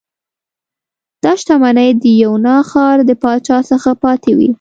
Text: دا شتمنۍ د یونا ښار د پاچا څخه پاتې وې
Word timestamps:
دا 1.23 1.31
شتمنۍ 1.39 1.89
د 2.01 2.03
یونا 2.21 2.57
ښار 2.69 2.97
د 3.09 3.11
پاچا 3.23 3.57
څخه 3.71 3.89
پاتې 4.03 4.31
وې 4.37 4.49